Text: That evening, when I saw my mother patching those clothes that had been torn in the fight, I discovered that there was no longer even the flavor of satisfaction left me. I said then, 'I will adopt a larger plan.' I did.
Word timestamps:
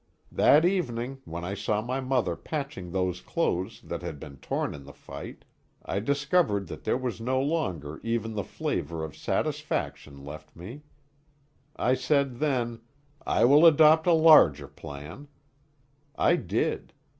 That 0.31 0.65
evening, 0.65 1.21
when 1.25 1.45
I 1.45 1.53
saw 1.53 1.79
my 1.79 1.99
mother 2.01 2.35
patching 2.35 2.89
those 2.89 3.21
clothes 3.21 3.81
that 3.83 4.01
had 4.01 4.19
been 4.19 4.37
torn 4.37 4.73
in 4.73 4.83
the 4.85 4.93
fight, 4.93 5.45
I 5.85 5.99
discovered 5.99 6.65
that 6.69 6.85
there 6.85 6.97
was 6.97 7.21
no 7.21 7.39
longer 7.39 8.01
even 8.03 8.33
the 8.33 8.43
flavor 8.43 9.03
of 9.03 9.15
satisfaction 9.15 10.25
left 10.25 10.55
me. 10.55 10.81
I 11.75 11.93
said 11.93 12.37
then, 12.37 12.81
'I 13.27 13.45
will 13.45 13.63
adopt 13.63 14.07
a 14.07 14.13
larger 14.13 14.67
plan.' 14.67 15.27
I 16.15 16.35
did. 16.35 16.93